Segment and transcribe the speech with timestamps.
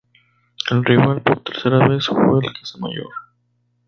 [0.71, 3.11] El rival, por tercera vez, Joel Casamayor.